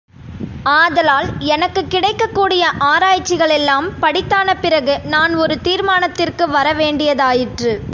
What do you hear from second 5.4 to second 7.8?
ஒரு தீர்மானத்திற்கு வர வேண்டியதாயிற்று.